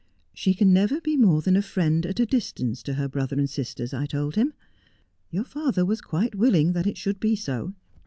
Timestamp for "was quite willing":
5.85-6.73